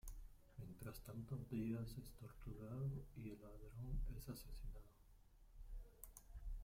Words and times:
Mientras 0.57 0.99
tanto, 1.03 1.37
Díaz 1.51 1.95
es 1.99 2.11
torturado 2.13 2.89
y 3.15 3.29
el 3.29 3.39
ladrón 3.39 4.01
es 4.17 4.27
asesinado. 4.29 4.89